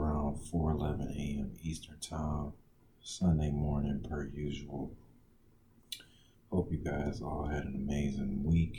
around 0.00 0.36
4:11 0.36 1.14
a.m. 1.14 1.52
Eastern 1.62 1.98
Time, 2.00 2.52
Sunday 3.02 3.50
morning, 3.50 4.00
per 4.08 4.24
usual. 4.24 4.96
Hope 6.50 6.72
you 6.72 6.78
guys 6.78 7.20
all 7.20 7.46
had 7.46 7.64
an 7.64 7.74
amazing 7.74 8.42
week, 8.42 8.78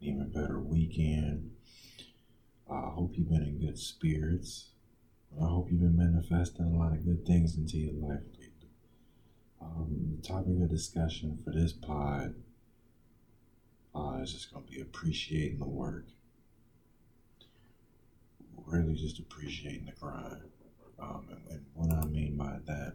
even 0.00 0.30
better 0.30 0.58
weekend. 0.58 1.52
I 2.68 2.74
uh, 2.74 2.90
hope 2.90 3.12
you've 3.16 3.28
been 3.28 3.44
in 3.44 3.64
good 3.64 3.78
spirits. 3.78 4.70
I 5.40 5.44
hope 5.44 5.70
you've 5.70 5.80
been 5.80 5.96
manifesting 5.96 6.66
a 6.66 6.76
lot 6.76 6.92
of 6.92 7.04
good 7.04 7.24
things 7.24 7.56
into 7.56 7.78
your 7.78 7.94
life 7.94 8.24
lately. 8.32 8.70
Um, 9.62 10.18
the 10.20 10.26
topic 10.26 10.60
of 10.60 10.68
discussion 10.68 11.38
for 11.44 11.52
this 11.52 11.72
pod 11.72 12.34
uh, 13.94 14.18
is 14.22 14.32
just 14.32 14.52
going 14.52 14.66
to 14.66 14.70
be 14.70 14.80
appreciating 14.80 15.60
the 15.60 15.68
work 15.68 16.06
really 18.68 18.94
just 18.94 19.18
appreciating 19.18 19.86
the 19.86 19.92
grind. 19.92 20.42
Um, 21.00 21.26
and, 21.30 21.40
and, 21.50 21.64
what 21.74 21.94
I 21.94 22.06
mean 22.06 22.36
by 22.36 22.58
that, 22.66 22.94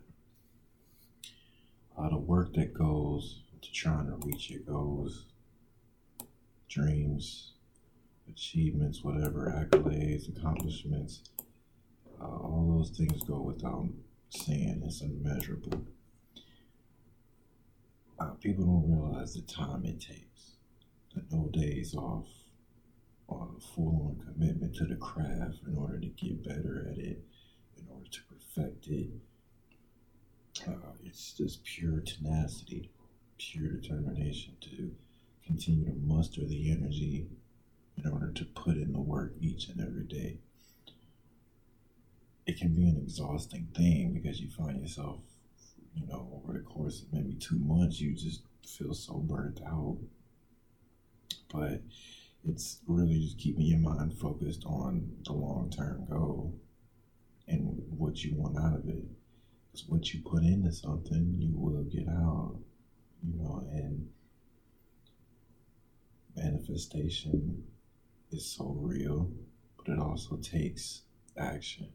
uh, 1.97 2.09
the 2.09 2.17
work 2.17 2.53
that 2.53 2.73
goes 2.73 3.43
to 3.61 3.71
trying 3.71 4.07
to 4.07 4.27
reach 4.27 4.49
your 4.49 4.59
goals, 4.61 5.25
dreams, 6.67 7.53
achievements, 8.29 9.03
whatever, 9.03 9.53
accolades, 9.55 10.27
accomplishments, 10.35 11.21
uh, 12.21 12.25
all 12.25 12.75
those 12.77 12.97
things 12.97 13.23
go 13.23 13.39
without 13.41 13.87
saying 14.29 14.81
it's 14.85 15.01
immeasurable. 15.01 15.85
Uh, 18.19 18.31
people 18.41 18.65
don't 18.65 18.91
realize 18.91 19.33
the 19.33 19.41
time 19.41 19.85
it 19.85 19.99
takes, 19.99 20.57
the 21.15 21.23
no 21.31 21.47
days 21.51 21.95
off, 21.95 22.27
a 23.41 23.59
full 23.59 24.17
on 24.19 24.33
commitment 24.33 24.75
to 24.75 24.85
the 24.85 24.95
craft 24.95 25.59
in 25.67 25.75
order 25.75 25.99
to 25.99 26.07
get 26.07 26.43
better 26.43 26.87
at 26.91 26.97
it, 26.97 27.23
in 27.77 27.87
order 27.89 28.09
to 28.09 28.19
perfect 28.29 28.87
it. 28.87 29.09
Uh, 30.67 30.93
it's 31.03 31.33
just 31.33 31.63
pure 31.63 31.99
tenacity, 32.01 32.91
pure 33.37 33.69
determination 33.69 34.53
to 34.61 34.91
continue 35.45 35.85
to 35.85 35.95
muster 36.05 36.45
the 36.45 36.71
energy 36.71 37.27
in 37.97 38.11
order 38.11 38.31
to 38.31 38.45
put 38.45 38.77
in 38.77 38.93
the 38.93 38.99
work 38.99 39.33
each 39.39 39.69
and 39.69 39.81
every 39.81 40.03
day. 40.03 40.37
It 42.45 42.57
can 42.57 42.73
be 42.73 42.87
an 42.87 42.97
exhausting 42.97 43.67
thing 43.75 44.13
because 44.13 44.41
you 44.41 44.49
find 44.49 44.81
yourself, 44.81 45.19
you 45.95 46.05
know, 46.07 46.27
over 46.33 46.53
the 46.53 46.63
course 46.63 47.01
of 47.01 47.13
maybe 47.13 47.33
two 47.35 47.59
months, 47.59 47.99
you 47.99 48.13
just 48.13 48.41
feel 48.67 48.93
so 48.93 49.15
burnt 49.15 49.61
out. 49.65 49.97
But 51.51 51.81
it's 52.47 52.79
really 52.87 53.19
just 53.19 53.37
keeping 53.37 53.65
your 53.65 53.79
mind 53.79 54.13
focused 54.17 54.65
on 54.65 55.09
the 55.25 55.33
long 55.33 55.69
term 55.75 56.05
goal 56.09 56.59
and 57.47 57.81
what 57.89 58.23
you 58.23 58.35
want 58.35 58.57
out 58.57 58.79
of 58.79 58.87
it. 58.87 59.03
Because 59.71 59.87
what 59.87 60.13
you 60.13 60.21
put 60.21 60.43
into 60.43 60.71
something, 60.71 61.35
you 61.37 61.53
will 61.55 61.83
get 61.83 62.07
out, 62.07 62.59
you 63.23 63.41
know, 63.41 63.65
and 63.71 64.07
manifestation 66.35 67.63
is 68.31 68.45
so 68.45 68.75
real, 68.79 69.31
but 69.77 69.91
it 69.91 69.99
also 69.99 70.35
takes 70.37 71.03
action. 71.37 71.87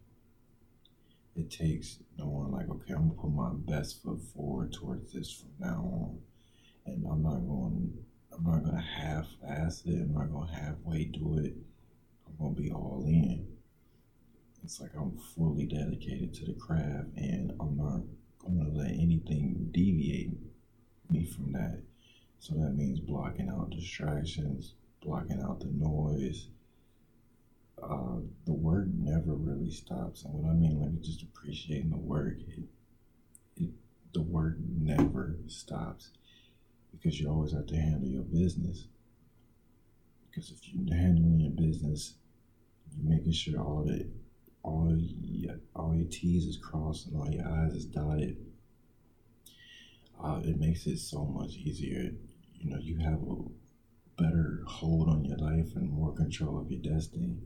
It 1.37 1.51
takes 1.51 1.99
knowing, 2.17 2.51
like, 2.51 2.69
okay, 2.69 2.95
I'm 2.95 3.09
gonna 3.09 3.21
put 3.21 3.31
my 3.31 3.51
best 3.53 4.03
foot 4.03 4.21
forward 4.35 4.73
towards 4.73 5.13
this 5.13 5.31
from 5.31 5.51
now 5.61 5.83
on, 5.93 6.19
and 6.87 7.07
I'm 7.07 7.23
not 7.23 7.47
going 7.47 7.93
I'm 8.39 8.53
not 8.53 8.65
gonna 8.65 8.81
half-ass 8.81 9.83
it. 9.87 10.01
I'm 10.01 10.15
not 10.15 10.33
gonna 10.33 10.53
halfway 10.53 11.05
do 11.05 11.39
it. 11.39 11.55
I'm 12.27 12.37
gonna 12.39 12.55
be 12.55 12.71
all 12.71 13.03
in. 13.05 13.47
It's 14.63 14.81
like 14.81 14.95
I'm 14.95 15.19
fully 15.35 15.67
dedicated 15.67 16.35
to 16.35 16.47
the 16.47 16.53
craft, 16.53 17.09
and 17.17 17.53
I'm 17.59 17.77
not 17.77 18.03
gonna 18.39 18.69
let 18.71 18.91
anything 18.91 19.71
deviate 19.73 20.31
me 21.11 21.25
from 21.25 21.53
that. 21.53 21.83
So 22.39 22.55
that 22.55 22.77
means 22.77 23.01
blocking 23.01 23.49
out 23.49 23.71
distractions, 23.71 24.75
blocking 25.03 25.43
out 25.43 25.61
the 25.61 25.71
noise. 25.73 26.49
Uh, 27.83 28.19
the 28.45 28.53
work 28.53 28.87
never 28.89 29.35
really 29.35 29.71
stops, 29.71 30.25
and 30.25 30.35
what 30.35 30.51
I 30.51 30.53
mean, 30.53 30.81
like 30.81 31.01
just 31.01 31.23
appreciating 31.23 31.91
the 31.91 31.97
work, 31.97 32.37
it, 32.39 32.65
it 33.57 33.71
the 34.13 34.23
work 34.23 34.57
never 34.61 35.37
stops 35.49 36.11
because 36.93 37.21
you 37.21 37.29
always 37.29 37.53
have 37.53 37.67
to 37.67 37.77
handle 37.77 38.09
your 38.09 38.23
business. 38.23 38.87
Because 40.29 40.51
if 40.51 40.61
you're 40.63 40.97
handling 40.97 41.41
your 41.41 41.53
business, 41.53 42.15
you're 42.97 43.11
making 43.11 43.33
sure 43.33 43.61
all 43.61 43.85
that 43.85 44.09
all 44.63 44.95
your, 44.99 45.55
all 45.75 45.95
your 45.95 46.09
T's 46.11 46.45
is 46.45 46.57
crossed 46.57 47.07
and 47.07 47.17
all 47.17 47.31
your 47.31 47.47
I's 47.47 47.75
is 47.75 47.87
dotted. 47.87 48.37
Uh, 50.23 50.41
it 50.45 50.59
makes 50.59 50.87
it 50.87 50.99
so 50.99 51.25
much 51.25 51.55
easier. 51.55 52.11
You 52.55 52.71
know, 52.71 52.79
you 52.79 52.99
have 52.99 53.23
a 53.23 54.23
better 54.23 54.63
hold 54.67 55.09
on 55.09 55.25
your 55.25 55.39
life 55.39 55.77
and 55.77 55.91
more 55.91 56.13
control 56.13 56.59
of 56.59 56.71
your 56.71 56.81
destiny. 56.81 57.39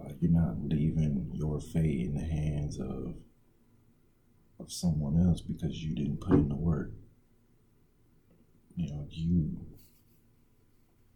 Uh, 0.00 0.10
you're 0.18 0.32
not 0.32 0.56
leaving 0.62 1.30
your 1.34 1.60
fate 1.60 2.00
in 2.00 2.14
the 2.14 2.24
hands 2.24 2.78
of 2.80 3.14
of 4.60 4.72
someone 4.72 5.20
else 5.20 5.40
because 5.40 5.82
you 5.82 5.94
didn't 5.94 6.20
put 6.20 6.34
in 6.34 6.48
the 6.48 6.54
work 6.54 6.92
you 8.76 8.90
know, 8.90 9.06
you 9.10 9.56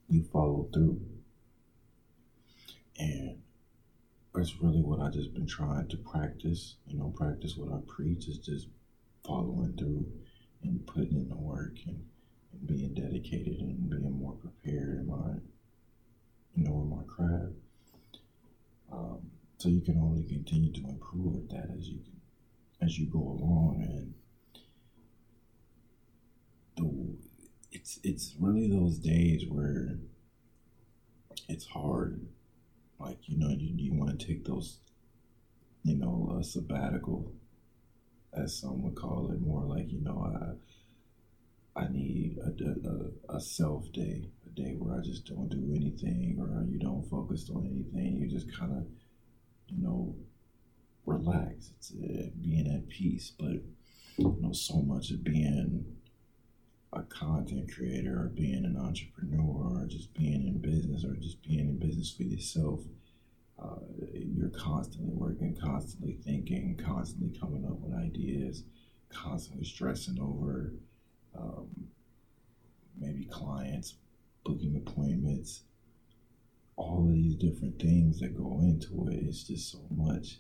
you 0.08 0.24
follow 0.24 0.68
through. 0.72 1.00
And 2.98 3.38
that's 4.34 4.60
really 4.60 4.80
what 4.80 5.00
I 5.00 5.10
just 5.10 5.34
been 5.34 5.46
trying 5.46 5.88
to 5.88 5.96
practice. 5.96 6.76
You 6.86 6.98
know, 6.98 7.12
practice 7.16 7.56
what 7.56 7.72
I 7.72 7.80
preach 7.86 8.28
is 8.28 8.38
just 8.38 8.68
following 9.26 9.74
through 9.76 10.06
and 10.62 10.86
putting 10.86 11.18
in 11.18 11.28
the 11.28 11.36
work 11.36 11.74
and, 11.86 12.04
and 12.52 12.66
being 12.66 12.94
dedicated 12.94 13.60
and 13.60 13.90
being 13.90 14.18
more 14.18 14.32
prepared 14.34 14.98
in 15.00 15.06
my 15.06 15.34
you 16.54 16.64
know 16.64 16.80
in 16.80 16.90
my 16.90 17.02
craft. 17.06 17.54
Um, 18.90 19.18
so 19.58 19.68
you 19.68 19.80
can 19.80 19.98
only 19.98 20.22
continue 20.24 20.72
to 20.72 20.88
improve 20.88 21.36
at 21.36 21.50
that 21.50 21.74
as 21.76 21.88
you 21.88 21.98
can 21.98 22.18
as 22.80 22.98
you 22.98 23.06
go 23.06 23.18
along 23.18 23.82
and 23.82 24.14
the 26.76 27.67
it's 27.78 28.00
it's 28.02 28.34
really 28.40 28.68
those 28.68 28.98
days 28.98 29.44
where 29.48 29.98
it's 31.48 31.66
hard. 31.66 32.26
Like 32.98 33.18
you 33.28 33.38
know, 33.38 33.50
you, 33.50 33.74
you 33.76 33.94
want 33.94 34.18
to 34.18 34.26
take 34.26 34.44
those, 34.44 34.80
you 35.84 35.96
know, 35.96 36.36
a 36.38 36.42
sabbatical, 36.42 37.32
as 38.34 38.58
some 38.58 38.82
would 38.82 38.96
call 38.96 39.30
it, 39.30 39.40
more 39.40 39.62
like 39.62 39.92
you 39.92 40.00
know, 40.00 40.56
I 41.76 41.80
I 41.80 41.88
need 41.88 42.38
a, 42.44 43.32
a, 43.32 43.36
a 43.36 43.40
self 43.40 43.92
day, 43.92 44.28
a 44.44 44.60
day 44.60 44.74
where 44.76 44.98
I 44.98 45.00
just 45.00 45.26
don't 45.26 45.48
do 45.48 45.72
anything, 45.76 46.36
or 46.40 46.64
you 46.68 46.80
don't 46.80 47.08
focus 47.08 47.48
on 47.54 47.64
anything. 47.64 48.16
You 48.16 48.28
just 48.28 48.52
kind 48.58 48.72
of, 48.72 48.86
you 49.68 49.80
know, 49.84 50.16
relax. 51.06 51.70
It's 51.76 51.92
uh, 51.92 52.30
being 52.42 52.66
at 52.74 52.88
peace, 52.88 53.32
but 53.38 53.62
you 54.16 54.36
know, 54.40 54.52
so 54.52 54.82
much 54.82 55.12
of 55.12 55.22
being 55.22 55.84
a 56.92 57.02
content 57.02 57.70
creator 57.72 58.22
or 58.22 58.28
being 58.28 58.64
an 58.64 58.76
entrepreneur 58.76 59.82
or 59.82 59.86
just 59.86 60.12
being 60.14 60.46
in 60.46 60.58
business 60.58 61.04
or 61.04 61.14
just 61.16 61.42
being 61.42 61.60
in 61.60 61.78
business 61.78 62.10
for 62.10 62.22
yourself, 62.22 62.80
uh, 63.62 63.80
you're 64.12 64.48
constantly 64.50 65.12
working, 65.12 65.56
constantly 65.60 66.18
thinking, 66.24 66.80
constantly 66.82 67.36
coming 67.38 67.64
up 67.64 67.78
with 67.80 67.92
ideas, 67.94 68.64
constantly 69.10 69.64
stressing 69.64 70.18
over 70.20 70.72
um, 71.36 71.68
maybe 72.98 73.24
clients, 73.24 73.96
booking 74.44 74.76
appointments, 74.76 75.62
all 76.76 77.06
of 77.06 77.14
these 77.14 77.34
different 77.34 77.78
things 77.80 78.20
that 78.20 78.36
go 78.36 78.60
into 78.62 79.08
it. 79.08 79.24
It's 79.24 79.44
just 79.44 79.72
so 79.72 79.80
much. 79.90 80.38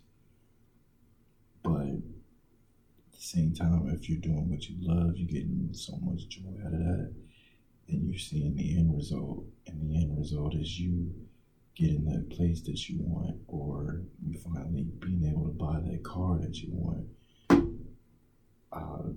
But 1.62 1.98
same 3.28 3.54
time, 3.54 3.88
if 3.88 4.08
you're 4.08 4.20
doing 4.20 4.48
what 4.50 4.68
you 4.68 4.76
love, 4.80 5.16
you're 5.16 5.28
getting 5.28 5.68
so 5.72 5.96
much 6.02 6.28
joy 6.28 6.50
out 6.64 6.72
of 6.72 6.78
that. 6.78 7.12
And 7.88 8.08
you're 8.08 8.18
seeing 8.18 8.56
the 8.56 8.76
end 8.76 8.94
result. 8.94 9.44
And 9.66 9.90
the 9.90 9.96
end 9.96 10.18
result 10.18 10.54
is 10.54 10.80
you 10.80 11.12
getting 11.74 12.04
that 12.06 12.30
place 12.34 12.62
that 12.62 12.88
you 12.88 12.98
want, 13.00 13.36
or 13.46 14.02
you 14.26 14.38
finally 14.38 14.84
being 14.98 15.24
able 15.30 15.44
to 15.44 15.52
buy 15.52 15.80
that 15.80 16.02
car 16.02 16.38
that 16.38 16.56
you 16.56 16.70
want. 16.72 17.06
Uh, 18.72 19.12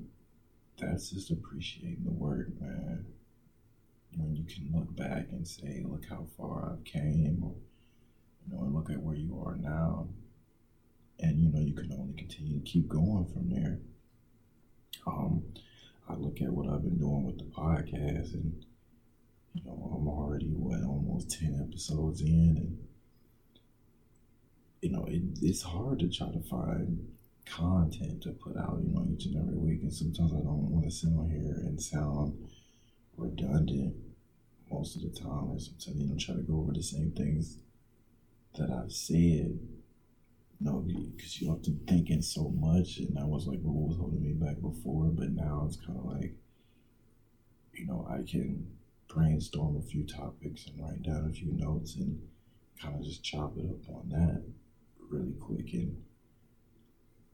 that's 0.78 1.10
just 1.12 1.32
appreciating 1.32 2.04
the 2.04 2.12
work, 2.12 2.48
man. 2.60 3.06
When 4.16 4.36
you 4.36 4.44
can 4.44 4.70
look 4.74 4.94
back 4.96 5.28
and 5.32 5.48
say, 5.48 5.84
look 5.86 6.06
how 6.10 6.28
far 6.38 6.74
I've 6.74 6.84
came, 6.84 7.40
or, 7.44 7.56
you 8.46 8.54
know, 8.54 8.64
and 8.64 8.74
look 8.76 8.90
at 8.90 9.02
where 9.02 9.16
you 9.16 9.42
are 9.46 9.56
now. 9.56 10.10
And, 11.20 11.40
you 11.40 11.50
know, 11.50 11.62
you 11.62 11.74
can 11.74 11.92
only 11.94 12.14
continue 12.14 12.60
to 12.60 12.66
keep 12.66 12.88
going 12.88 13.26
from 13.34 13.50
there. 13.50 13.80
Um, 15.06 15.44
I 16.10 16.16
look 16.16 16.42
at 16.42 16.52
what 16.52 16.68
I've 16.68 16.84
been 16.84 16.98
doing 16.98 17.26
with 17.26 17.38
the 17.38 17.46
podcast, 17.46 18.34
and 18.34 18.66
you 19.54 19.64
know, 19.64 19.96
I'm 19.96 20.08
already 20.08 20.48
what 20.48 20.84
almost 20.84 21.32
ten 21.32 21.66
episodes 21.68 22.22
in, 22.22 22.56
and 22.58 22.78
you 24.82 24.92
know, 24.92 25.06
it, 25.06 25.22
it's 25.42 25.62
hard 25.62 26.00
to 26.00 26.10
try 26.10 26.32
to 26.32 26.42
find 26.42 27.08
content 27.46 28.22
to 28.24 28.32
put 28.32 28.58
out, 28.58 28.80
you 28.84 28.94
know, 28.94 29.06
each 29.14 29.26
and 29.26 29.38
every 29.38 29.58
week. 29.58 29.82
And 29.82 29.94
sometimes 29.94 30.34
I 30.34 30.38
don't 30.38 30.70
want 30.70 30.86
to 30.86 30.92
sit 30.92 31.10
on 31.10 31.30
here 31.30 31.56
and 31.66 31.82
sound 31.82 32.38
redundant 33.18 33.96
most 34.72 34.96
of 34.96 35.02
the 35.02 35.20
time. 35.20 35.52
And 35.52 35.62
sometimes, 35.62 36.02
you 36.02 36.08
know, 36.08 36.18
try 36.18 36.36
to 36.36 36.42
go 36.42 36.60
over 36.60 36.74
the 36.74 36.84
same 36.84 37.12
things 37.12 37.58
that 38.58 38.70
I've 38.70 38.92
said. 38.92 39.60
You 40.62 40.70
know, 40.70 40.86
because 41.16 41.42
you're 41.42 41.54
often 41.54 41.80
thinking 41.88 42.22
so 42.22 42.50
much, 42.50 43.00
and 43.00 43.18
I 43.18 43.26
was 43.26 43.48
like, 43.48 43.60
what 43.62 43.90
was 43.90 43.98
holding 43.98 44.22
me 44.22 44.34
back 44.34 44.62
before? 44.62 45.06
But 45.06 45.32
now 45.32 45.64
it's 45.66 45.78
kind 45.78 45.98
of 45.98 46.06
like, 46.06 46.36
you 47.74 47.88
know, 47.88 48.08
I 48.08 48.22
can 48.30 48.68
brainstorm 49.08 49.78
a 49.78 49.82
few 49.82 50.06
topics 50.06 50.68
and 50.68 50.80
write 50.80 51.02
down 51.02 51.28
a 51.28 51.34
few 51.34 51.52
notes 51.54 51.96
and 51.96 52.22
kind 52.80 52.96
of 52.96 53.04
just 53.04 53.24
chop 53.24 53.58
it 53.58 53.66
up 53.66 53.90
on 53.90 54.10
that 54.10 54.44
really 55.10 55.34
quick. 55.40 55.74
And 55.74 56.04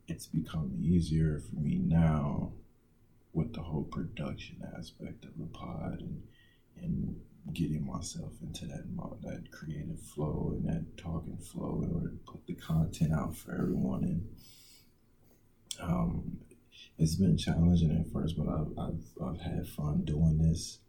it's 0.07 0.27
become 0.27 0.71
easier 0.81 1.39
for 1.39 1.59
me 1.59 1.79
now 1.83 2.53
with 3.33 3.53
the 3.53 3.61
whole 3.61 3.83
production 3.83 4.57
aspect 4.77 5.25
of 5.25 5.37
the 5.37 5.47
pod 5.47 5.99
and 5.99 6.23
and 6.81 7.19
getting 7.53 7.85
myself 7.85 8.33
into 8.41 8.65
that 8.65 8.83
that 9.21 9.51
creative 9.51 9.99
flow 9.99 10.53
and 10.53 10.67
that 10.67 10.97
talking 10.97 11.37
flow 11.37 11.81
in 11.83 11.93
order 11.93 12.09
to 12.09 12.31
put 12.31 12.45
the 12.45 12.55
content 12.55 13.13
out 13.13 13.35
for 13.35 13.53
everyone 13.53 14.03
and 14.03 14.27
um, 15.79 16.37
it's 16.97 17.15
been 17.15 17.37
challenging 17.37 17.91
at 17.91 18.11
first 18.11 18.37
but 18.37 18.47
I've, 18.47 18.71
I've, 18.77 19.03
I've 19.23 19.41
had 19.41 19.67
fun 19.67 20.03
doing 20.03 20.37
this 20.37 20.79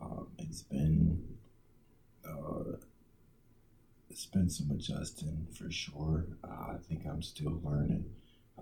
um, 0.00 0.28
it's 0.38 0.62
been 0.62 1.22
uh, 2.28 2.76
it's 4.12 4.26
been 4.26 4.50
some 4.50 4.70
adjusting 4.70 5.46
for 5.56 5.70
sure. 5.70 6.26
Uh, 6.44 6.72
I 6.72 6.76
think 6.86 7.06
I'm 7.06 7.22
still 7.22 7.60
learning. 7.64 8.04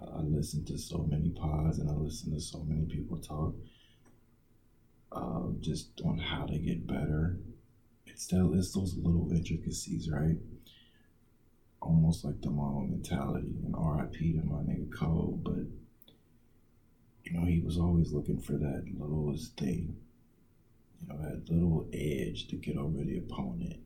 Uh, 0.01 0.19
I 0.19 0.21
listen 0.21 0.65
to 0.67 0.79
so 0.79 1.07
many 1.11 1.31
pods 1.31 1.79
and 1.79 1.91
I 1.91 1.95
listen 1.95 2.33
to 2.33 2.41
so 2.41 2.63
many 2.69 2.87
people 2.87 3.19
talk 3.19 3.55
um, 5.13 5.59
just 5.61 6.01
on 6.05 6.19
how 6.19 6.47
to 6.47 6.59
get 6.59 6.87
better. 6.87 7.39
It's 8.07 8.25
still 8.25 8.55
it's 8.55 8.73
those 8.73 8.97
little 8.97 9.31
intricacies, 9.33 10.11
right? 10.11 10.37
Almost 11.81 12.25
like 12.25 12.41
the 12.43 12.51
Mamba 12.51 12.91
mentality 12.91 13.55
and 13.65 13.75
RIP 13.75 14.13
to 14.13 14.43
my 14.45 14.63
nigga 14.63 14.93
Cole, 14.93 15.41
but 15.43 15.65
you 17.25 17.33
know, 17.33 17.47
he 17.47 17.61
was 17.61 17.79
always 17.79 18.13
looking 18.13 18.41
for 18.41 18.53
that 18.53 18.85
littlest 18.99 19.57
thing, 19.57 19.97
you 21.01 21.09
know, 21.09 21.23
that 21.23 21.51
little 21.51 21.89
edge 21.93 22.49
to 22.49 22.57
get 22.57 22.77
over 22.77 23.05
the 23.05 23.19
opponent 23.19 23.81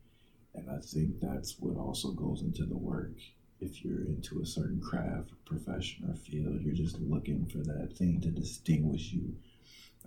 and 0.55 0.71
I 0.71 0.79
think 0.79 1.21
that's 1.21 1.59
what 1.59 1.77
also 1.77 2.13
goes 2.13 2.43
into 2.43 2.65
the 2.65 2.77
work. 2.77 3.13
If 3.61 3.85
you're 3.85 4.05
into 4.05 4.41
a 4.41 4.47
certain 4.47 4.81
craft, 4.81 5.31
profession, 5.45 6.09
or 6.09 6.15
field, 6.15 6.61
you're 6.63 6.75
just 6.75 6.99
looking 7.01 7.47
for 7.47 7.59
that 7.59 7.97
thing 7.97 8.21
to 8.21 8.31
distinguish 8.31 9.13
you 9.13 9.35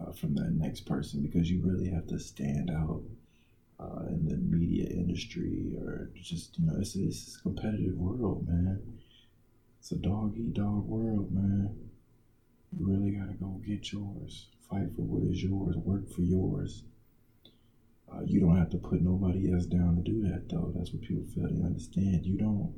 uh, 0.01 0.11
from 0.11 0.35
that 0.35 0.51
next 0.51 0.81
person 0.81 1.21
because 1.21 1.49
you 1.49 1.61
really 1.63 1.89
have 1.89 2.07
to 2.07 2.19
stand 2.19 2.69
out 2.69 3.01
uh, 3.79 4.05
in 4.09 4.25
the 4.25 4.35
media 4.37 4.87
industry 4.89 5.75
or 5.79 6.09
just, 6.15 6.57
you 6.57 6.65
know, 6.65 6.75
it's, 6.79 6.95
it's 6.95 7.37
a 7.37 7.41
competitive 7.41 7.95
world, 7.95 8.47
man. 8.47 8.81
It's 9.79 9.91
a 9.91 9.95
dog 9.95 10.35
eat 10.37 10.53
dog 10.53 10.85
world, 10.87 11.31
man. 11.31 11.75
You 12.77 12.87
really 12.87 13.11
got 13.11 13.27
to 13.27 13.33
go 13.33 13.61
get 13.65 13.91
yours. 13.91 14.47
Fight 14.69 14.93
for 14.95 15.03
what 15.03 15.31
is 15.31 15.41
yours. 15.41 15.75
Work 15.77 16.09
for 16.09 16.21
yours. 16.21 16.83
Uh, 18.11 18.21
you 18.25 18.39
don't 18.39 18.57
have 18.57 18.69
to 18.71 18.77
put 18.77 19.01
nobody 19.01 19.51
else 19.51 19.65
down 19.65 19.95
to 19.95 20.01
do 20.01 20.21
that, 20.23 20.49
though. 20.49 20.71
That's 20.75 20.91
what 20.91 21.03
people 21.03 21.25
fail 21.35 21.47
to 21.47 21.63
understand. 21.63 22.25
You 22.25 22.37
don't 22.37 22.73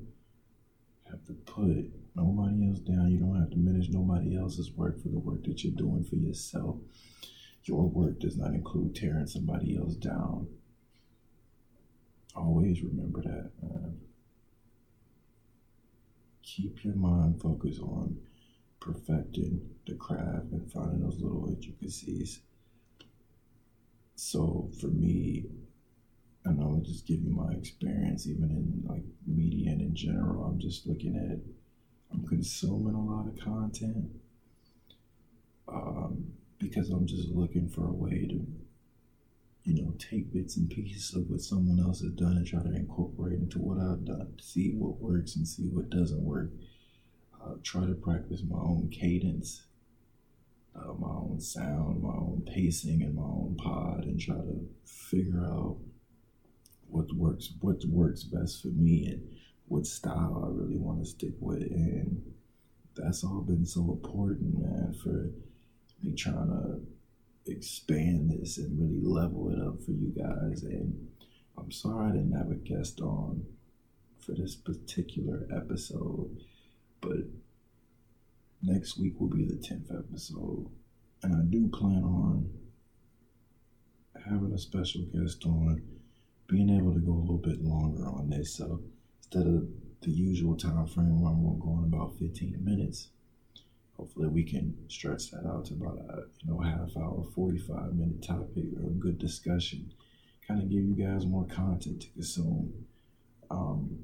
have 1.09 1.25
to 1.25 1.33
put 1.33 1.91
nobody 2.15 2.67
else 2.67 2.79
down. 2.79 3.11
You 3.11 3.19
don't 3.19 3.39
have 3.39 3.51
to 3.51 3.57
manage 3.57 3.89
nobody 3.89 4.37
else's 4.37 4.71
work 4.71 5.01
for 5.01 5.09
the 5.09 5.19
work 5.19 5.43
that 5.45 5.63
you're 5.63 5.73
doing 5.75 6.03
for 6.03 6.15
yourself. 6.15 6.77
Your 7.63 7.87
work 7.87 8.19
does 8.19 8.37
not 8.37 8.53
include 8.53 8.95
tearing 8.95 9.27
somebody 9.27 9.77
else 9.77 9.95
down. 9.95 10.47
Always 12.35 12.81
remember 12.81 13.21
that, 13.21 13.51
man. 13.61 13.99
Keep 16.43 16.83
your 16.83 16.95
mind 16.95 17.41
focused 17.41 17.81
on 17.81 18.17
perfecting 18.79 19.61
the 19.85 19.95
craft 19.95 20.51
and 20.51 20.71
finding 20.71 21.01
those 21.01 21.19
little 21.19 21.47
intricacies 21.47 22.39
so 24.19 24.69
for 24.81 24.87
me, 24.87 25.45
and 26.45 26.59
I'm 26.59 26.71
gonna 26.71 26.83
just 26.83 27.05
give 27.05 27.21
you 27.21 27.31
my 27.31 27.51
experience, 27.53 28.27
even 28.27 28.49
in 28.49 28.83
like 28.87 29.03
media 29.27 29.71
and 29.71 29.81
in 29.81 29.95
general. 29.95 30.45
I'm 30.45 30.59
just 30.59 30.87
looking 30.87 31.15
at, 31.15 31.39
I'm 32.11 32.25
consuming 32.27 32.95
a 32.95 33.03
lot 33.03 33.27
of 33.27 33.39
content 33.43 34.09
um, 35.67 36.25
because 36.57 36.89
I'm 36.89 37.05
just 37.05 37.29
looking 37.29 37.67
for 37.69 37.87
a 37.87 37.93
way 37.93 38.25
to, 38.27 38.45
you 39.63 39.81
know, 39.81 39.93
take 39.99 40.33
bits 40.33 40.57
and 40.57 40.69
pieces 40.69 41.13
of 41.15 41.29
what 41.29 41.41
someone 41.41 41.79
else 41.79 42.01
has 42.01 42.11
done 42.11 42.37
and 42.37 42.47
try 42.47 42.63
to 42.63 42.75
incorporate 42.75 43.39
into 43.39 43.59
what 43.59 43.77
I've 43.77 44.05
done, 44.05 44.33
see 44.41 44.73
what 44.75 44.99
works 44.99 45.35
and 45.35 45.47
see 45.47 45.67
what 45.67 45.89
doesn't 45.89 46.23
work. 46.23 46.51
Uh, 47.41 47.53
try 47.63 47.85
to 47.85 47.93
practice 47.93 48.41
my 48.47 48.57
own 48.57 48.89
cadence 48.91 49.63
uh, 50.75 50.93
my 50.93 51.09
own 51.09 51.39
sound, 51.39 52.01
my 52.01 52.09
own 52.09 52.43
pacing, 52.47 53.01
and 53.01 53.15
my 53.15 53.23
own 53.23 53.55
pod, 53.57 54.05
and 54.05 54.19
try 54.19 54.35
to 54.35 54.67
figure 54.85 55.43
out 55.45 55.77
what 56.89 57.11
works, 57.13 57.53
what 57.61 57.83
works 57.85 58.23
best 58.23 58.61
for 58.61 58.69
me, 58.69 59.05
and 59.07 59.21
what 59.67 59.85
style 59.85 60.43
I 60.43 60.49
really 60.49 60.77
want 60.77 60.99
to 60.99 61.05
stick 61.05 61.33
with. 61.39 61.61
And 61.61 62.21
that's 62.95 63.23
all 63.23 63.41
been 63.41 63.65
so 63.65 63.81
important, 63.81 64.57
man, 64.59 64.93
for 65.01 65.31
me 66.01 66.13
trying 66.15 66.49
to 66.49 66.81
expand 67.51 68.31
this 68.31 68.57
and 68.57 68.79
really 68.79 69.01
level 69.01 69.49
it 69.49 69.59
up 69.65 69.81
for 69.83 69.91
you 69.91 70.13
guys. 70.17 70.63
And 70.63 71.07
I'm 71.57 71.71
sorry 71.71 72.09
I 72.09 72.11
didn't 72.11 72.37
have 72.37 72.51
a 72.51 72.55
guest 72.55 73.01
on 73.01 73.45
for 74.19 74.33
this 74.33 74.55
particular 74.55 75.47
episode, 75.55 76.37
but 77.01 77.25
next 78.61 78.97
week 78.97 79.19
will 79.19 79.29
be 79.29 79.45
the 79.45 79.55
10th 79.55 79.97
episode. 79.97 80.69
And 81.23 81.35
I 81.35 81.41
do 81.49 81.67
plan 81.67 82.03
on 82.03 82.49
having 84.25 84.53
a 84.53 84.57
special 84.57 85.01
guest 85.13 85.45
on, 85.45 85.81
being 86.49 86.69
able 86.69 86.93
to 86.93 86.99
go 86.99 87.13
a 87.13 87.21
little 87.21 87.37
bit 87.37 87.61
longer 87.63 88.05
on 88.07 88.29
this. 88.29 88.55
So 88.55 88.81
instead 89.19 89.47
of 89.47 89.67
the 90.01 90.11
usual 90.11 90.57
time 90.57 90.87
frame 90.87 91.21
where 91.21 91.31
I'm 91.31 91.59
going 91.59 91.83
about 91.85 92.17
15 92.17 92.57
minutes, 92.63 93.09
hopefully 93.95 94.27
we 94.27 94.43
can 94.43 94.75
stretch 94.87 95.29
that 95.31 95.45
out 95.45 95.65
to 95.65 95.75
about 95.75 95.99
a 95.99 96.23
you 96.41 96.51
know 96.51 96.59
half 96.59 96.97
hour, 96.97 97.23
45 97.35 97.93
minute 97.93 98.23
topic 98.23 98.65
or 98.81 98.89
a 98.89 98.93
good 98.93 99.19
discussion. 99.19 99.93
Kind 100.47 100.63
of 100.63 100.69
give 100.69 100.83
you 100.83 100.95
guys 100.95 101.25
more 101.27 101.45
content 101.45 102.01
to 102.01 102.09
consume. 102.09 102.73
Um, 103.51 103.99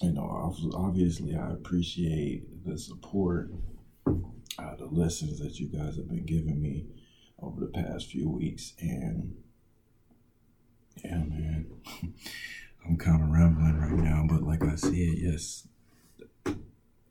you 0.00 0.12
know, 0.12 0.52
obviously, 0.74 1.36
I 1.36 1.50
appreciate 1.52 2.64
the 2.64 2.78
support, 2.78 3.50
uh, 4.06 4.76
the 4.76 4.86
lessons 4.86 5.38
that 5.40 5.58
you 5.58 5.68
guys 5.68 5.96
have 5.96 6.08
been 6.08 6.24
giving 6.24 6.60
me 6.60 6.86
over 7.42 7.60
the 7.60 7.66
past 7.66 8.06
few 8.06 8.28
weeks. 8.28 8.74
And 8.80 9.34
yeah, 11.04 11.16
man, 11.16 11.66
I'm 12.86 12.96
kind 12.96 13.22
of 13.22 13.30
rambling 13.30 13.78
right 13.78 13.92
now, 13.92 14.26
but 14.28 14.42
like 14.42 14.62
I 14.62 14.76
said, 14.76 14.92
yes, 14.92 15.66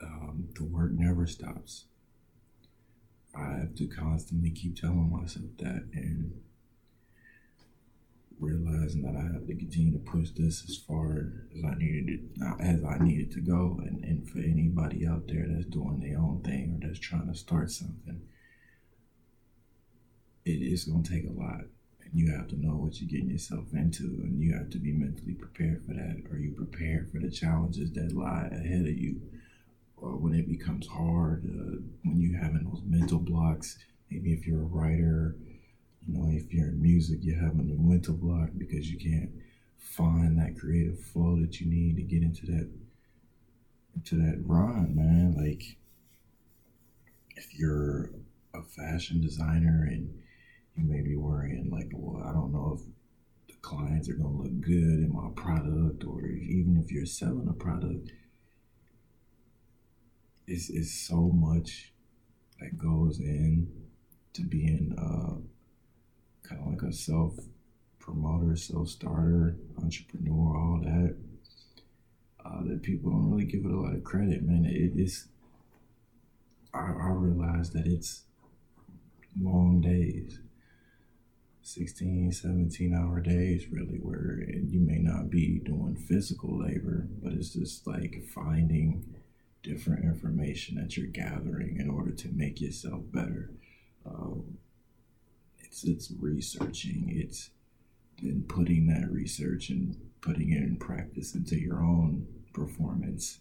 um, 0.02 0.50
the 0.56 0.64
work 0.64 0.92
never 0.94 1.28
stops. 1.28 1.86
I 3.38 3.60
have 3.60 3.76
to 3.76 3.88
constantly 3.88 4.52
keep 4.52 4.80
telling 4.80 5.12
myself 5.12 5.50
that. 5.60 5.88
And 5.94 6.42
realizing 8.40 9.02
that 9.04 9.16
I 9.16 9.24
have 9.34 9.48
to 9.48 9.56
continue 9.56 9.94
to 9.94 10.00
push 10.00 10.30
this 10.32 10.64
as 10.68 10.78
far 10.78 11.34
as 11.56 11.64
I 11.64 11.76
needed 11.76 12.10
it, 12.10 12.42
as 12.60 12.84
I 12.84 12.98
needed 13.04 13.32
to 13.32 13.42
go, 13.42 13.80
and, 13.86 14.04
and 14.04 14.30
for 14.30 14.40
anybody 14.40 15.08
out 15.08 15.28
there 15.28 15.46
that's 15.48 15.66
doing 15.66 16.00
their 16.00 16.20
own 16.20 16.42
thing 16.44 16.80
or 16.82 16.88
that's 16.88 17.00
trying 17.00 17.28
to 17.32 17.38
start 17.38 17.72
something, 17.72 18.22
it 20.46 20.62
is 20.62 20.86
going 20.86 21.04
to 21.04 21.10
take 21.12 21.26
a 21.28 21.34
lot, 21.34 21.62
and 22.06 22.14
you 22.14 22.32
have 22.32 22.48
to 22.50 22.60
know 22.60 22.76
what 22.76 23.02
you're 23.02 23.10
getting 23.10 23.30
yourself 23.30 23.66
into, 23.74 24.04
and 24.04 24.42
you 24.42 24.54
have 24.54 24.70
to 24.72 24.78
be 24.78 24.94
mentally 24.94 25.34
prepared 25.34 25.84
for 25.86 25.94
that. 25.94 26.24
Are 26.32 26.38
you 26.38 26.52
prepared 26.52 27.12
for 27.12 27.20
the 27.20 27.32
challenges 27.32 27.92
that 27.94 28.16
lie 28.16 28.50
ahead 28.52 28.82
of 28.82 28.98
you? 28.98 29.22
Or 29.98 30.16
when 30.16 30.34
it 30.34 30.48
becomes 30.48 30.88
hard, 30.88 31.46
uh, 31.46 31.82
when 32.04 32.20
you're 32.20 32.42
having 32.42 32.70
those 32.70 32.84
mental 32.86 33.20
blocks, 33.20 33.78
maybe 34.12 34.34
if 34.34 34.46
you're 34.46 34.62
a 34.62 34.66
writer 34.66 35.36
you 36.08 36.14
know, 36.14 36.30
if 36.30 36.54
you're 36.54 36.68
in 36.68 36.82
music, 36.82 37.20
you're 37.22 37.42
having 37.42 37.72
a 37.72 37.82
mental 37.82 38.14
block 38.14 38.50
because 38.58 38.90
you 38.92 38.98
can't 38.98 39.32
find 39.78 40.38
that 40.38 40.60
creative 40.60 41.00
flow 41.00 41.40
that 41.40 41.60
you 41.60 41.68
need 41.68 41.96
to 41.96 42.04
get 42.04 42.22
into 42.22 42.46
that 42.48 42.70
into 43.96 44.16
that 44.18 44.42
rhyme, 44.46 44.96
man. 44.96 45.36
Like 45.36 45.78
if 47.36 47.58
you're 47.58 48.12
a 48.54 48.62
fashion 48.62 49.22
designer 49.22 49.88
and 49.90 50.14
you 50.76 50.84
may 50.84 51.02
be 51.02 51.16
worrying 51.16 51.70
like, 51.72 51.90
well, 51.94 52.24
I 52.24 52.32
don't 52.34 52.52
know 52.52 52.78
if 52.78 52.86
the 53.48 53.60
clients 53.62 54.10
are 54.10 54.14
gonna 54.14 54.36
look 54.36 54.60
good 54.62 54.74
in 54.74 55.12
my 55.14 55.30
product, 55.36 56.04
or 56.04 56.26
even 56.26 56.78
if 56.84 56.92
you're 56.92 57.06
selling 57.06 57.48
a 57.50 57.54
product, 57.54 58.12
it's, 60.48 60.70
it's 60.70 60.94
so 60.94 61.32
much 61.34 61.94
that 62.60 62.78
goes 62.78 63.20
in 63.20 63.68
to 64.34 64.44
being 64.44 64.94
uh, 64.98 65.36
kind 66.48 66.62
of 66.62 66.68
like 66.68 66.82
a 66.82 66.94
self 66.94 67.38
promoter, 68.00 68.56
self 68.56 68.90
starter, 68.90 69.56
entrepreneur, 69.82 70.58
all 70.58 70.80
that. 70.84 71.16
Uh, 72.46 72.64
that 72.64 72.84
people 72.84 73.10
don't 73.10 73.32
really 73.32 73.46
give 73.46 73.66
it 73.66 73.72
a 73.72 73.76
lot 73.76 73.96
of 73.96 74.04
credit, 74.04 74.44
man. 74.44 74.66
It 74.66 75.00
is. 75.02 75.28
I, 76.76 76.80
I 76.80 77.10
realize 77.10 77.72
that 77.72 77.88
it's 77.88 78.26
long 79.42 79.82
days 79.82 80.40
16 81.66 82.32
17 82.32 82.94
hour 82.94 83.20
days 83.20 83.68
really 83.72 83.98
where 83.98 84.40
you 84.48 84.80
may 84.80 85.00
not 85.00 85.30
be 85.30 85.60
doing 85.60 85.96
physical 85.96 86.60
labor 86.60 87.08
but 87.24 87.34
it's 87.34 87.54
just 87.54 87.88
like 87.88 88.24
finding 88.34 89.04
different 89.66 90.04
information 90.04 90.76
that 90.76 90.96
you're 90.96 91.08
gathering 91.08 91.78
in 91.80 91.90
order 91.90 92.12
to 92.12 92.30
make 92.30 92.62
yourself 92.62 93.02
better. 93.12 93.50
Um, 94.06 94.60
it's 95.60 95.84
it's 95.84 96.12
researching. 96.20 97.06
It's 97.10 97.50
then 98.22 98.46
putting 98.48 98.88
that 98.88 99.12
research 99.12 99.70
and 99.70 99.98
putting 100.22 100.52
it 100.52 100.62
in 100.62 100.78
practice 100.78 101.34
into 101.34 101.60
your 101.60 101.80
own 101.80 102.28
performance. 102.54 103.40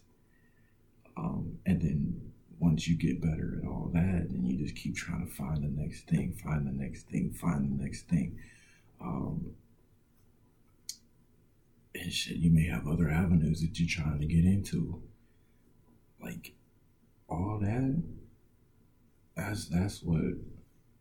Um, 1.15 1.59
and 1.65 1.81
then 1.81 2.31
once 2.59 2.87
you 2.87 2.95
get 2.95 3.21
better 3.21 3.59
at 3.61 3.67
all 3.67 3.89
that, 3.93 4.27
then 4.29 4.45
you 4.45 4.57
just 4.57 4.75
keep 4.75 4.95
trying 4.95 5.25
to 5.25 5.31
find 5.31 5.63
the 5.63 5.81
next 5.81 6.07
thing, 6.07 6.33
find 6.33 6.65
the 6.65 6.71
next 6.71 7.07
thing, 7.07 7.31
find 7.31 7.77
the 7.77 7.83
next 7.83 8.03
thing. 8.07 8.39
Um, 9.01 9.51
and 11.93 12.11
shit, 12.11 12.37
you 12.37 12.51
may 12.51 12.67
have 12.67 12.87
other 12.87 13.09
avenues 13.09 13.61
that 13.61 13.79
you're 13.79 13.89
trying 13.89 14.19
to 14.19 14.25
get 14.25 14.45
into. 14.45 15.01
Like 16.21 16.53
all 17.29 17.59
that, 17.61 18.03
that's 19.35 19.67
that's 19.67 20.01
what 20.01 20.21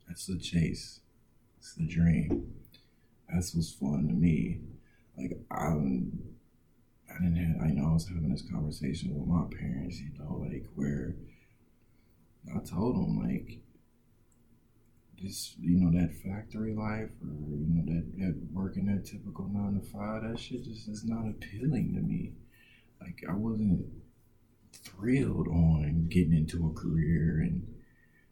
that's 0.08 0.26
the 0.26 0.38
chase. 0.38 1.00
It's 1.58 1.74
the 1.74 1.86
dream. 1.86 2.52
That's 3.32 3.54
what's 3.54 3.72
fun 3.72 4.08
to 4.08 4.14
me. 4.14 4.60
Like 5.16 5.38
I'm 5.50 6.34
I 7.10 7.22
didn't 7.22 7.36
have 7.36 7.62
I 7.62 7.70
know 7.70 7.90
I 7.90 7.92
was 7.94 8.08
having 8.08 8.30
this 8.30 8.44
conversation 8.50 9.14
with 9.14 9.28
my 9.28 9.44
parents, 9.56 10.00
you 10.00 10.10
know, 10.18 10.46
like 10.50 10.66
where 10.74 11.14
I 12.54 12.58
told 12.58 12.96
him 12.96 13.22
like 13.22 13.60
this, 15.22 15.54
you 15.60 15.78
know, 15.78 15.98
that 15.98 16.14
factory 16.14 16.74
life 16.74 17.10
or 17.22 17.56
you 17.56 17.66
know 17.68 17.84
that, 17.86 18.18
that 18.18 18.34
working 18.52 18.86
that 18.86 19.06
typical 19.06 19.48
nine 19.48 19.80
to 19.80 19.86
five, 19.86 20.22
that 20.22 20.38
shit 20.38 20.64
just 20.64 20.88
is 20.88 21.04
not 21.04 21.28
appealing 21.28 21.94
to 21.94 22.00
me. 22.00 22.32
Like 23.00 23.22
I 23.28 23.34
wasn't 23.34 23.86
thrilled 24.72 25.48
on 25.48 26.06
getting 26.10 26.34
into 26.34 26.66
a 26.66 26.78
career 26.80 27.40
and 27.40 27.66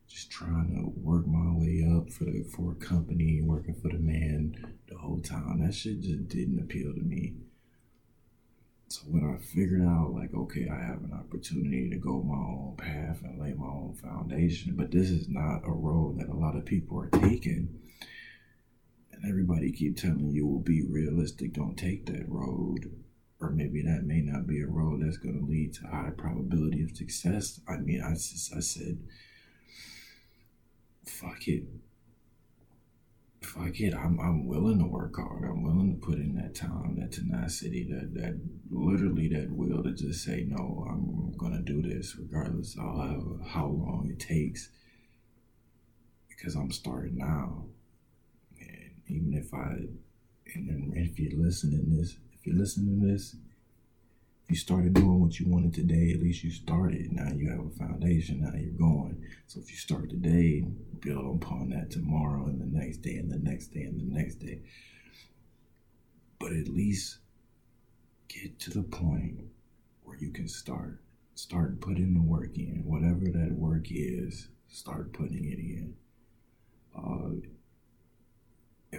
just 0.09 0.31
trying 0.31 0.75
to 0.75 1.01
work 1.01 1.27
my 1.27 1.53
way 1.55 1.87
up 1.97 2.11
for 2.11 2.25
the 2.25 2.43
for 2.43 2.73
a 2.73 2.85
company, 2.85 3.41
working 3.41 3.75
for 3.75 3.89
the 3.89 3.99
man 3.99 4.75
the 4.89 4.99
whole 4.99 5.21
time. 5.21 5.65
That 5.65 5.75
shit 5.75 6.03
just 6.03 6.29
didn't 6.29 6.61
appeal 6.61 6.93
to 6.93 7.01
me. 7.01 7.35
So 8.89 9.01
when 9.07 9.25
I 9.25 9.43
figured 9.43 9.81
out, 9.81 10.13
like, 10.13 10.35
okay, 10.35 10.69
I 10.69 10.79
have 10.79 11.03
an 11.03 11.15
opportunity 11.15 11.89
to 11.89 11.97
go 11.97 12.23
my 12.23 12.35
own 12.35 12.75
path 12.77 13.22
foundation, 13.97 14.75
but 14.77 14.91
this 14.91 15.11
is 15.11 15.29
not 15.29 15.63
a 15.65 15.71
road 15.71 16.19
that 16.19 16.29
a 16.29 16.35
lot 16.35 16.57
of 16.57 16.65
people 16.65 17.01
are 17.01 17.21
taking. 17.21 17.81
And 19.13 19.25
everybody 19.29 19.73
keep 19.73 19.97
telling 19.97 20.31
you, 20.31 20.47
will 20.47 20.61
be 20.61 20.83
realistic, 20.83 21.53
don't 21.53 21.77
take 21.77 22.07
that 22.07 22.29
road. 22.29 22.91
Or 23.41 23.51
maybe 23.51 23.83
that 23.83 24.05
may 24.05 24.21
not 24.21 24.47
be 24.47 24.61
a 24.61 24.67
road 24.67 25.03
that's 25.03 25.19
going 25.19 25.39
to 25.39 25.45
lead 25.45 25.75
to 25.75 25.87
high 25.87 26.11
probability 26.17 26.83
of 26.83 26.97
success. 26.97 27.61
I 27.69 27.79
mean, 27.79 28.03
I 28.03 28.13
I 28.13 28.61
said, 28.61 28.99
fuck 31.05 31.49
it 31.49 31.65
fuck 33.45 33.81
it, 33.81 33.95
I'm 33.95 34.19
I'm 34.21 34.47
willing 34.47 34.79
to 34.79 34.87
work 34.87 35.17
hard. 35.17 35.45
I'm 35.45 35.63
willing 35.63 35.91
to 35.95 36.07
put 36.07 36.19
in 36.19 36.35
that 36.37 36.55
time, 36.55 36.97
that 36.99 37.13
tenacity, 37.13 37.85
that 37.91 38.15
that 38.15 38.41
literally 38.71 39.29
that 39.29 39.51
will 39.51 39.83
to 39.83 39.93
just 39.93 40.25
say 40.25 40.47
no. 40.49 40.87
I'm 40.89 41.33
gonna 41.37 41.63
do 41.63 41.83
this 41.83 42.17
regardless 42.17 42.77
of 42.79 43.41
how 43.47 43.67
long 43.67 44.09
it 44.11 44.21
takes, 44.21 44.71
because 46.29 46.55
I'm 46.55 46.71
starting 46.71 47.17
now. 47.19 47.67
And 48.61 48.91
even 49.09 49.35
if 49.35 49.53
I, 49.53 49.89
and 50.55 50.93
if 50.97 51.19
you're 51.19 51.41
listening 51.41 51.97
this, 51.97 52.17
if 52.33 52.47
you're 52.47 52.57
listening 52.57 53.01
to 53.01 53.07
this, 53.07 53.37
you 54.53 54.59
started 54.59 54.93
doing 54.93 55.19
what 55.19 55.41
you 55.41 55.49
wanted 55.49 55.73
today, 55.73 56.13
at 56.15 56.21
least 56.21 56.45
you 56.45 56.51
started. 56.51 57.11
Now 57.11 57.33
you 57.35 57.49
have 57.49 57.65
a 57.65 57.71
foundation. 57.71 58.43
Now 58.43 58.53
you're 58.55 58.73
going. 58.73 59.25
So 59.47 59.61
if 59.61 59.71
you 59.71 59.77
start 59.79 60.11
today, 60.11 60.67
build 61.01 61.43
upon 61.43 61.71
that 61.71 61.91
tomorrow 61.91 62.45
and 62.45 62.61
the 62.61 62.67
next 62.67 62.99
day 62.99 63.15
and 63.15 63.31
the 63.31 63.39
next 63.39 63.69
day 63.69 63.81
and 63.81 63.99
the 63.99 64.15
next 64.15 64.35
day. 64.37 64.61
But 66.39 66.53
at 66.53 66.69
least 66.69 67.21
get 68.29 68.59
to 68.61 68.71
the 68.71 68.83
point 68.83 69.39
where 70.03 70.19
you 70.19 70.31
can 70.31 70.49
start. 70.49 71.01
Start 71.35 71.81
putting 71.81 72.13
the 72.13 72.21
work 72.21 72.59
in. 72.59 72.83
Whatever 72.85 73.31
that 73.33 73.53
work 73.53 73.87
is, 73.89 74.49
start 74.69 75.15
putting 75.15 75.47
it 75.47 75.59
in. 75.61 75.95
Uh, 76.95 77.49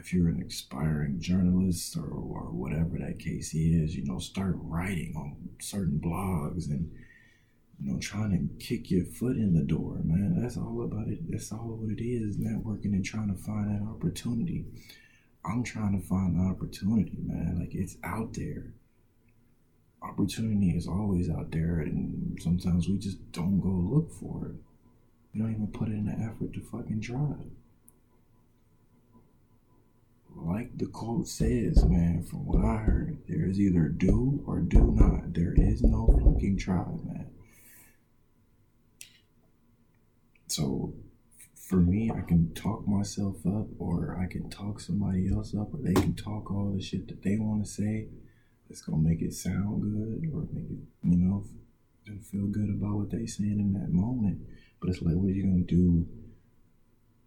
if 0.03 0.13
you're 0.13 0.27
an 0.27 0.43
aspiring 0.45 1.17
journalist 1.17 1.95
or, 1.95 2.03
or 2.03 2.51
whatever 2.51 2.97
that 2.99 3.19
case 3.19 3.53
is, 3.53 3.95
you 3.95 4.03
know, 4.03 4.19
start 4.19 4.53
writing 4.57 5.13
on 5.15 5.37
certain 5.61 5.97
blogs 6.03 6.69
and, 6.69 6.91
you 7.79 7.89
know, 7.89 7.97
trying 7.99 8.31
to 8.31 8.65
kick 8.65 8.91
your 8.91 9.05
foot 9.05 9.37
in 9.37 9.53
the 9.53 9.63
door, 9.63 10.01
man. 10.03 10.41
That's 10.41 10.57
all 10.57 10.83
about 10.83 11.07
it. 11.07 11.19
That's 11.31 11.53
all 11.53 11.79
what 11.79 11.97
it 11.97 12.03
is, 12.03 12.35
networking 12.35 12.91
and 12.91 13.05
trying 13.05 13.33
to 13.33 13.41
find 13.41 13.69
that 13.69 13.89
opportunity. 13.89 14.65
I'm 15.45 15.63
trying 15.63 15.97
to 15.99 16.05
find 16.05 16.37
the 16.37 16.51
opportunity, 16.51 17.15
man. 17.21 17.59
Like 17.61 17.73
it's 17.73 17.95
out 18.03 18.33
there. 18.33 18.73
Opportunity 20.01 20.71
is 20.71 20.85
always 20.85 21.29
out 21.29 21.51
there, 21.51 21.79
and 21.79 22.37
sometimes 22.41 22.89
we 22.89 22.97
just 22.97 23.31
don't 23.31 23.61
go 23.61 23.69
look 23.69 24.11
for 24.11 24.47
it. 24.47 24.55
We 25.33 25.39
don't 25.39 25.51
even 25.51 25.67
put 25.67 25.87
in 25.87 26.07
the 26.07 26.11
effort 26.11 26.51
to 26.53 26.59
fucking 26.59 26.99
try 26.99 27.35
like 30.35 30.77
the 30.77 30.87
quote 30.87 31.27
says, 31.27 31.83
man, 31.85 32.23
from 32.23 32.45
what 32.45 32.63
I 32.63 32.77
heard, 32.77 33.17
there 33.27 33.45
is 33.45 33.59
either 33.59 33.87
do 33.87 34.43
or 34.45 34.59
do 34.59 34.91
not. 34.91 35.33
There 35.33 35.53
is 35.55 35.81
no 35.83 36.07
fucking 36.07 36.57
try, 36.57 36.85
man. 37.03 37.27
So 40.47 40.93
for 41.55 41.77
me, 41.77 42.11
I 42.11 42.21
can 42.21 42.53
talk 42.53 42.87
myself 42.87 43.45
up 43.45 43.67
or 43.79 44.17
I 44.21 44.27
can 44.31 44.49
talk 44.49 44.79
somebody 44.79 45.31
else 45.31 45.55
up 45.55 45.73
or 45.73 45.79
they 45.81 45.93
can 45.93 46.13
talk 46.13 46.51
all 46.51 46.71
the 46.71 46.81
shit 46.81 47.07
that 47.07 47.23
they 47.23 47.37
want 47.37 47.65
to 47.65 47.71
say. 47.71 48.09
It's 48.69 48.81
gonna 48.81 49.01
make 49.01 49.21
it 49.21 49.33
sound 49.33 49.81
good 49.81 50.29
or 50.33 50.47
make 50.51 50.69
it, 50.69 50.77
you 51.03 51.17
know, 51.17 51.45
feel 52.21 52.47
good 52.47 52.69
about 52.69 52.95
what 52.95 53.11
they 53.11 53.25
saying 53.25 53.59
in 53.59 53.73
that 53.73 53.91
moment. 53.91 54.41
But 54.79 54.89
it's 54.89 55.01
like, 55.01 55.15
what 55.15 55.29
are 55.29 55.33
you 55.33 55.43
gonna 55.43 55.63
do 55.63 56.07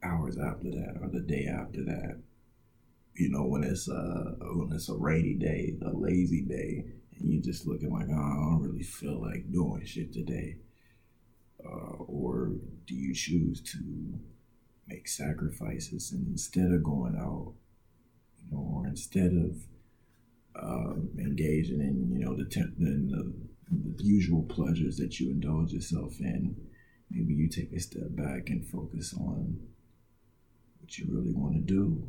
hours 0.03 0.39
after 0.39 0.71
that 0.71 0.99
or 1.01 1.09
the 1.09 1.21
day 1.21 1.47
after 1.47 1.83
that? 1.85 2.21
You 3.17 3.31
know, 3.31 3.45
when 3.45 3.65
it's 3.65 3.89
uh 3.89 4.35
when 4.41 4.73
it's 4.73 4.89
a 4.89 4.95
rainy 4.95 5.35
day, 5.35 5.75
a 5.85 5.91
lazy 5.91 6.43
day, 6.43 6.85
and 7.19 7.33
you're 7.33 7.43
just 7.43 7.67
looking 7.67 7.93
like, 7.93 8.09
oh, 8.11 8.15
I 8.15 8.51
don't 8.51 8.63
really 8.63 8.83
feel 8.83 9.21
like 9.21 9.51
doing 9.51 9.85
shit 9.85 10.13
today. 10.13 10.57
Uh, 11.65 11.97
or 12.07 12.53
do 12.87 12.95
you 12.95 13.15
choose 13.15 13.61
to 13.63 13.79
make 14.87 15.09
sacrifices 15.09 16.13
and 16.13 16.29
instead 16.29 16.71
of 16.71 16.85
going 16.85 17.17
out, 17.17 17.55
you 18.39 18.53
know, 18.53 18.71
or 18.75 18.87
instead 18.87 19.33
of 19.33 19.57
uh, 20.55 20.95
engaging 21.19 21.81
in, 21.81 22.15
you 22.17 22.25
know, 22.25 22.37
the, 22.37 22.45
temp- 22.45 22.79
in 22.79 23.09
the, 23.09 23.97
the 23.97 24.05
usual 24.05 24.43
pleasures 24.45 24.97
that 24.97 25.19
you 25.19 25.31
indulge 25.31 25.73
yourself 25.73 26.21
in, 26.21 26.55
maybe 27.11 27.35
you 27.35 27.49
take 27.49 27.73
a 27.73 27.81
step 27.81 28.11
back 28.11 28.49
and 28.49 28.65
focus 28.65 29.13
on 29.19 29.59
what 30.79 30.97
you 30.99 31.07
really 31.09 31.33
want 31.33 31.55
to 31.55 31.61
do 31.61 32.07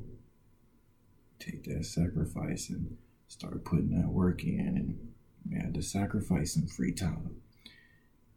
take 1.40 1.64
that 1.66 1.86
sacrifice 1.86 2.70
and 2.70 2.98
start 3.28 3.64
putting 3.66 3.92
that 3.92 4.10
work 4.10 4.44
in. 4.44 4.60
And 4.60 5.14
man 5.46 5.74
to 5.74 5.82
sacrifice 5.82 6.54
some 6.54 6.68
free 6.68 6.92
time 6.92 7.38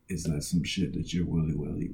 is 0.08 0.24
that 0.24 0.42
some 0.42 0.64
shit 0.64 0.92
that 0.94 1.12
you're 1.12 1.24
really 1.24 1.54
really 1.56 1.90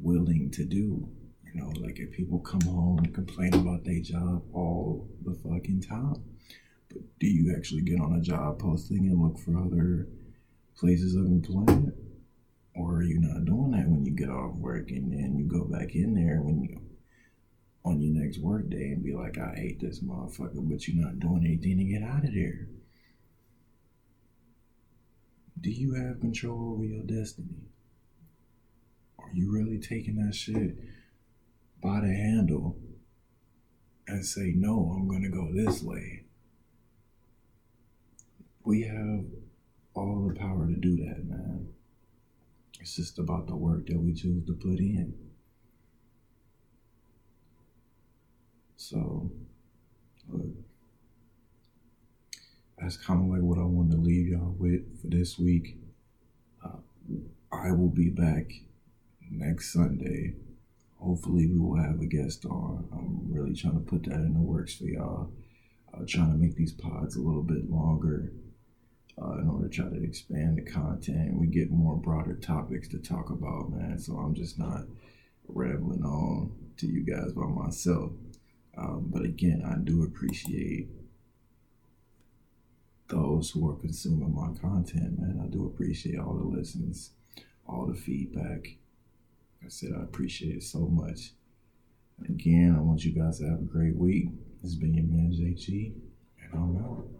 willing 0.00 0.50
to 0.52 0.64
do. 0.64 1.08
You 1.44 1.60
know 1.60 1.72
like 1.80 1.98
if 1.98 2.12
people 2.12 2.40
come 2.40 2.60
home 2.62 2.98
and 2.98 3.14
complain 3.14 3.54
about 3.54 3.84
their 3.84 4.00
job 4.00 4.42
all 4.52 5.08
the 5.24 5.34
fucking 5.34 5.82
time 5.82 6.22
but 6.88 7.02
do 7.18 7.26
you 7.26 7.54
actually 7.56 7.82
get 7.82 8.00
on 8.00 8.14
a 8.14 8.20
job 8.20 8.58
posting 8.58 9.06
and 9.08 9.22
look 9.22 9.38
for 9.38 9.58
other 9.58 10.08
places 10.76 11.14
of 11.14 11.26
employment? 11.26 11.94
Or 12.74 12.96
are 12.96 13.02
you 13.02 13.20
not 13.20 13.44
doing 13.44 13.72
that 13.72 13.88
when 13.88 14.04
you 14.04 14.12
get 14.12 14.30
off 14.30 14.54
work 14.56 14.90
and 14.90 15.12
then 15.12 15.36
you 15.36 15.44
go 15.44 15.64
back 15.64 15.94
in 15.94 16.14
there 16.14 16.40
when 16.40 16.62
you 16.62 16.80
on 17.88 18.00
your 18.00 18.22
next 18.22 18.38
work 18.38 18.68
day 18.70 18.92
and 18.92 19.02
be 19.02 19.14
like, 19.14 19.38
I 19.38 19.54
hate 19.54 19.80
this 19.80 20.00
motherfucker, 20.00 20.68
but 20.68 20.86
you're 20.86 21.04
not 21.04 21.20
doing 21.20 21.44
anything 21.44 21.78
to 21.78 21.84
get 21.84 22.02
out 22.02 22.24
of 22.24 22.34
there. 22.34 22.68
do 25.60 25.70
you 25.70 25.94
have 25.94 26.20
control 26.20 26.74
over 26.74 26.84
your 26.84 27.02
destiny? 27.02 27.68
Are 29.18 29.30
you 29.32 29.50
really 29.52 29.78
taking 29.78 30.16
that 30.16 30.34
shit 30.34 30.76
by 31.82 32.00
the 32.00 32.12
handle 32.12 32.78
and 34.06 34.24
say, 34.24 34.52
no, 34.54 34.94
I'm 34.94 35.08
going 35.08 35.22
to 35.22 35.28
go 35.28 35.52
this 35.52 35.82
way? 35.82 36.24
We 38.64 38.82
have 38.82 39.24
all 39.94 40.28
the 40.28 40.38
power 40.38 40.66
to 40.66 40.76
do 40.76 40.96
that, 40.96 41.24
man. 41.24 41.68
It's 42.80 42.94
just 42.94 43.18
about 43.18 43.48
the 43.48 43.56
work 43.56 43.86
that 43.86 43.98
we 43.98 44.14
choose 44.14 44.46
to 44.46 44.52
put 44.52 44.78
in. 44.78 45.14
So, 48.78 49.28
that's 52.78 52.96
kind 52.96 53.24
of 53.24 53.28
like 53.28 53.42
what 53.42 53.58
I 53.58 53.64
wanted 53.64 53.96
to 53.96 53.98
leave 53.98 54.28
y'all 54.28 54.54
with 54.56 55.00
for 55.00 55.08
this 55.08 55.36
week. 55.36 55.76
Uh, 56.64 56.78
I 57.50 57.72
will 57.72 57.88
be 57.88 58.08
back 58.08 58.52
next 59.30 59.72
Sunday. 59.72 60.34
Hopefully, 61.00 61.48
we 61.48 61.58
will 61.58 61.76
have 61.76 62.00
a 62.00 62.06
guest 62.06 62.46
on. 62.46 62.88
I'm 62.92 63.32
really 63.32 63.54
trying 63.54 63.74
to 63.74 63.80
put 63.80 64.04
that 64.04 64.14
in 64.14 64.34
the 64.34 64.40
works 64.40 64.76
for 64.76 64.84
y'all. 64.84 65.32
Uh, 65.92 66.04
trying 66.06 66.30
to 66.30 66.38
make 66.38 66.54
these 66.54 66.72
pods 66.72 67.16
a 67.16 67.20
little 67.20 67.42
bit 67.42 67.68
longer 67.68 68.32
uh, 69.20 69.38
in 69.38 69.48
order 69.48 69.68
to 69.68 69.74
try 69.74 69.88
to 69.88 70.04
expand 70.04 70.56
the 70.56 70.62
content. 70.62 71.34
We 71.34 71.48
get 71.48 71.72
more 71.72 71.96
broader 71.96 72.34
topics 72.34 72.86
to 72.88 72.98
talk 72.98 73.30
about, 73.30 73.72
man. 73.72 73.98
So 73.98 74.14
I'm 74.14 74.34
just 74.34 74.56
not 74.56 74.82
rambling 75.48 76.04
on 76.04 76.52
to 76.76 76.86
you 76.86 77.00
guys 77.00 77.32
by 77.32 77.46
myself. 77.46 78.12
Um, 78.78 79.08
but 79.12 79.22
again, 79.24 79.62
I 79.66 79.76
do 79.78 80.04
appreciate 80.04 80.88
those 83.08 83.50
who 83.50 83.68
are 83.68 83.76
consuming 83.76 84.34
my 84.34 84.56
content, 84.60 85.18
man. 85.18 85.40
I 85.42 85.48
do 85.48 85.66
appreciate 85.66 86.18
all 86.18 86.34
the 86.34 86.44
listens, 86.44 87.10
all 87.66 87.86
the 87.86 87.94
feedback. 87.94 88.76
Like 89.60 89.66
I 89.66 89.68
said, 89.68 89.90
I 89.98 90.02
appreciate 90.02 90.56
it 90.56 90.62
so 90.62 90.80
much. 90.80 91.32
Again, 92.28 92.74
I 92.76 92.80
want 92.80 93.04
you 93.04 93.12
guys 93.12 93.38
to 93.38 93.48
have 93.48 93.60
a 93.60 93.64
great 93.64 93.96
week. 93.96 94.28
Has 94.62 94.74
been 94.74 94.94
your 94.94 95.04
man 95.04 95.32
JG, 95.32 95.92
and 96.42 96.52
I'm 96.52 96.76
out. 96.84 97.17